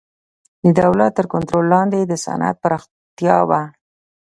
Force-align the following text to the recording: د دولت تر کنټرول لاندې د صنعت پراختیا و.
د 0.63 0.65
دولت 0.81 1.11
تر 1.17 1.25
کنټرول 1.33 1.65
لاندې 1.73 1.99
د 2.05 2.13
صنعت 2.25 2.55
پراختیا 2.63 3.37
و. 3.49 3.51